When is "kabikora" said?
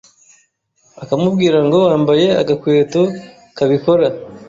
3.57-4.05